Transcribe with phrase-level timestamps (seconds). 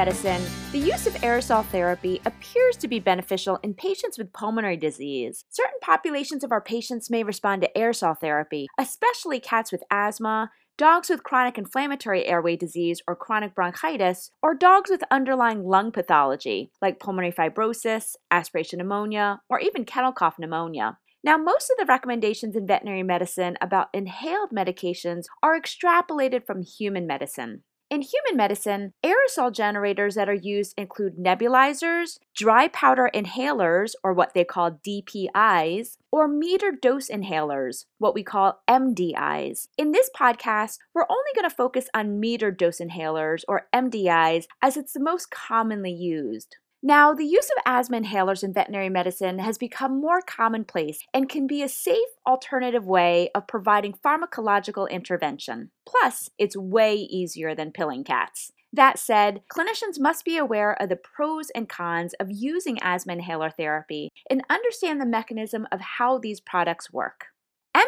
[0.00, 5.44] medicine, the use of aerosol therapy appears to be beneficial in patients with pulmonary disease.
[5.50, 11.10] Certain populations of our patients may respond to aerosol therapy, especially cats with asthma, dogs
[11.10, 16.98] with chronic inflammatory airway disease or chronic bronchitis, or dogs with underlying lung pathology like
[16.98, 20.96] pulmonary fibrosis, aspiration pneumonia, or even kennel cough pneumonia.
[21.22, 27.06] Now, most of the recommendations in veterinary medicine about inhaled medications are extrapolated from human
[27.06, 27.64] medicine.
[27.90, 34.32] In human medicine, aerosol generators that are used include nebulizers, dry powder inhalers, or what
[34.32, 39.66] they call DPIs, or meter dose inhalers, what we call MDIs.
[39.76, 44.76] In this podcast, we're only going to focus on meter dose inhalers, or MDIs, as
[44.76, 46.58] it's the most commonly used.
[46.82, 51.46] Now, the use of asthma inhalers in veterinary medicine has become more commonplace and can
[51.46, 55.72] be a safe alternative way of providing pharmacological intervention.
[55.86, 58.52] Plus, it's way easier than pilling cats.
[58.72, 63.50] That said, clinicians must be aware of the pros and cons of using asthma inhaler
[63.50, 67.26] therapy and understand the mechanism of how these products work.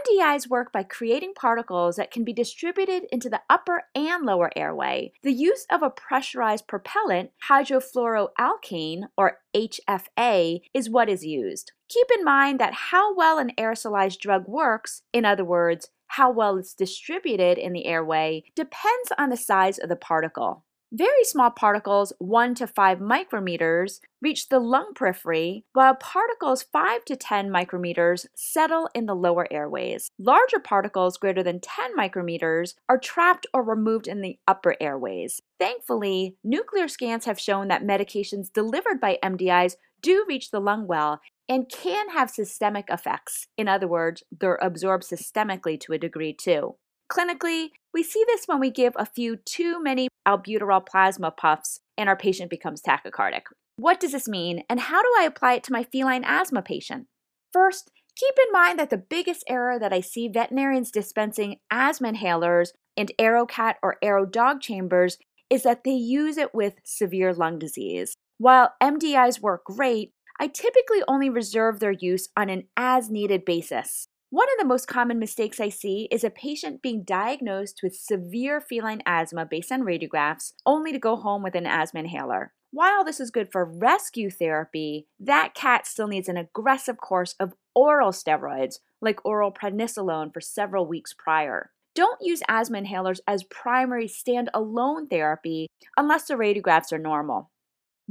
[0.00, 5.12] MDIs work by creating particles that can be distributed into the upper and lower airway.
[5.22, 11.72] The use of a pressurized propellant, hydrofluoroalkane, or HFA, is what is used.
[11.88, 16.56] Keep in mind that how well an aerosolized drug works, in other words, how well
[16.56, 20.64] it's distributed in the airway, depends on the size of the particle.
[20.92, 27.14] Very small particles, 1 to 5 micrometers, reach the lung periphery, while particles 5 to
[27.14, 30.10] 10 micrometers settle in the lower airways.
[30.18, 35.40] Larger particles greater than 10 micrometers are trapped or removed in the upper airways.
[35.60, 41.20] Thankfully, nuclear scans have shown that medications delivered by MDIs do reach the lung well
[41.48, 43.46] and can have systemic effects.
[43.56, 46.74] In other words, they're absorbed systemically to a degree too.
[47.10, 52.08] Clinically, we see this when we give a few too many albuterol plasma puffs and
[52.08, 53.42] our patient becomes tachycardic.
[53.76, 57.06] What does this mean, and how do I apply it to my feline asthma patient?
[57.52, 62.68] First, keep in mind that the biggest error that I see veterinarians dispensing asthma inhalers
[62.96, 65.16] and AeroCat or AeroDog chambers
[65.48, 68.14] is that they use it with severe lung disease.
[68.38, 74.06] While MDIs work great, I typically only reserve their use on an as needed basis.
[74.32, 78.60] One of the most common mistakes I see is a patient being diagnosed with severe
[78.60, 82.52] feline asthma based on radiographs, only to go home with an asthma inhaler.
[82.70, 87.54] While this is good for rescue therapy, that cat still needs an aggressive course of
[87.74, 91.72] oral steroids, like oral prednisolone, for several weeks prior.
[91.96, 97.50] Don't use asthma inhalers as primary standalone therapy unless the radiographs are normal.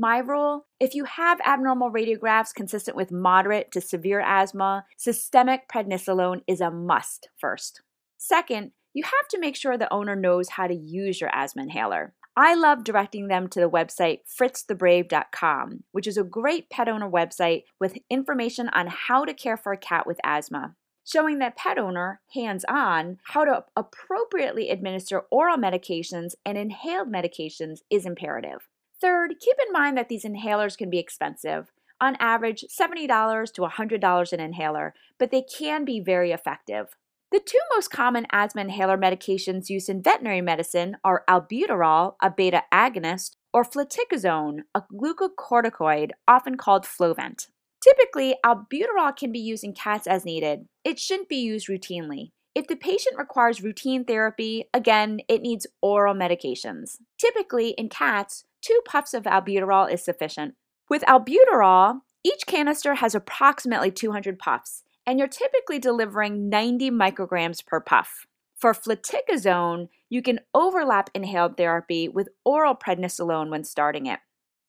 [0.00, 6.42] My rule if you have abnormal radiographs consistent with moderate to severe asthma, systemic prednisolone
[6.46, 7.82] is a must first.
[8.16, 12.14] Second, you have to make sure the owner knows how to use your asthma inhaler.
[12.36, 17.64] I love directing them to the website fritzthebrave.com, which is a great pet owner website
[17.80, 22.20] with information on how to care for a cat with asthma, showing that pet owner,
[22.32, 28.68] hands on, how to appropriately administer oral medications and inhaled medications is imperative.
[29.00, 31.70] Third, keep in mind that these inhalers can be expensive.
[32.00, 36.96] On average, $70 to $100 an inhaler, but they can be very effective.
[37.30, 42.62] The two most common asthma inhaler medications used in veterinary medicine are albuterol, a beta
[42.72, 47.48] agonist, or fluticasone, a glucocorticoid, often called Flovent.
[47.82, 50.66] Typically, albuterol can be used in cats as needed.
[50.84, 52.30] It shouldn't be used routinely.
[52.54, 56.96] If the patient requires routine therapy, again, it needs oral medications.
[57.18, 60.54] Typically, in cats, two puffs of albuterol is sufficient.
[60.88, 67.80] With albuterol, each canister has approximately 200 puffs, and you're typically delivering 90 micrograms per
[67.80, 68.26] puff.
[68.56, 74.18] For fluticasone, you can overlap inhaled therapy with oral prednisolone when starting it.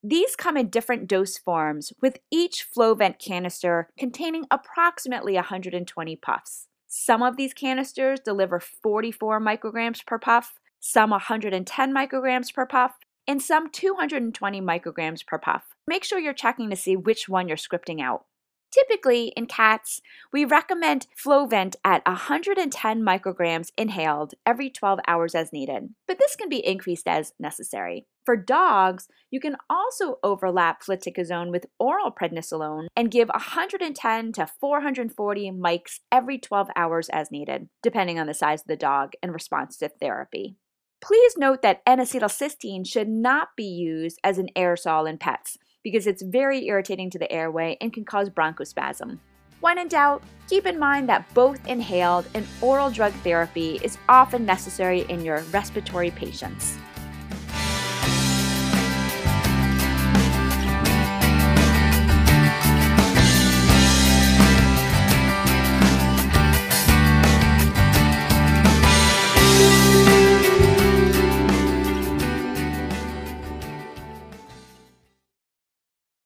[0.03, 6.67] These come in different dose forms, with each Flovent canister containing approximately 120 puffs.
[6.87, 12.93] Some of these canisters deliver 44 micrograms per puff, some 110 micrograms per puff,
[13.27, 15.75] and some 220 micrograms per puff.
[15.87, 18.25] Make sure you're checking to see which one you're scripting out.
[18.71, 19.99] Typically, in cats,
[20.31, 26.49] we recommend Flovent at 110 micrograms inhaled every 12 hours as needed, but this can
[26.49, 28.05] be increased as necessary.
[28.25, 35.51] For dogs, you can also overlap fluticasone with oral prednisolone and give 110 to 440
[35.51, 39.77] mics every 12 hours as needed, depending on the size of the dog and response
[39.77, 40.57] to therapy.
[41.01, 46.21] Please note that N-acetylcysteine should not be used as an aerosol in pets because it's
[46.21, 49.17] very irritating to the airway and can cause bronchospasm.
[49.61, 54.45] When in doubt, keep in mind that both inhaled and oral drug therapy is often
[54.45, 56.77] necessary in your respiratory patients.